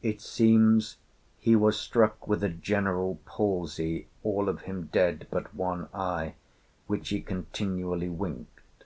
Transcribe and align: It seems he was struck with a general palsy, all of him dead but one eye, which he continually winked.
It 0.00 0.20
seems 0.20 0.96
he 1.40 1.56
was 1.56 1.76
struck 1.76 2.28
with 2.28 2.44
a 2.44 2.48
general 2.48 3.18
palsy, 3.26 4.06
all 4.22 4.48
of 4.48 4.60
him 4.60 4.88
dead 4.92 5.26
but 5.28 5.52
one 5.52 5.88
eye, 5.92 6.34
which 6.86 7.08
he 7.08 7.20
continually 7.20 8.08
winked. 8.08 8.84